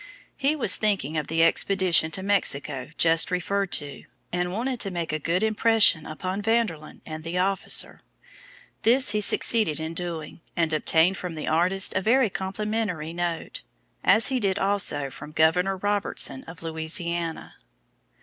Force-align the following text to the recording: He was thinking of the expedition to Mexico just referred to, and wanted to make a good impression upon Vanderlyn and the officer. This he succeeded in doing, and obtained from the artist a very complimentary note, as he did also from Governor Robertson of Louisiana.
He 0.35 0.55
was 0.55 0.77
thinking 0.77 1.15
of 1.15 1.27
the 1.27 1.43
expedition 1.43 2.09
to 2.09 2.23
Mexico 2.23 2.89
just 2.97 3.29
referred 3.29 3.71
to, 3.73 4.05
and 4.33 4.51
wanted 4.51 4.79
to 4.79 4.89
make 4.89 5.13
a 5.13 5.19
good 5.19 5.43
impression 5.43 6.07
upon 6.07 6.41
Vanderlyn 6.41 7.03
and 7.05 7.23
the 7.23 7.37
officer. 7.37 7.99
This 8.81 9.11
he 9.11 9.21
succeeded 9.21 9.79
in 9.79 9.93
doing, 9.93 10.41
and 10.55 10.73
obtained 10.73 11.17
from 11.17 11.35
the 11.35 11.47
artist 11.47 11.93
a 11.93 12.01
very 12.01 12.31
complimentary 12.31 13.13
note, 13.13 13.61
as 14.03 14.29
he 14.29 14.39
did 14.39 14.57
also 14.57 15.11
from 15.11 15.33
Governor 15.33 15.77
Robertson 15.77 16.43
of 16.45 16.63
Louisiana. 16.63 17.57